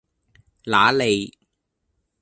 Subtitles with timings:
[0.65, 1.37] 乸脷